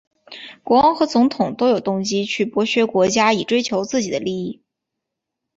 [0.63, 4.63] 国王和总统都有动机会去剥削国家以追求自己的利益。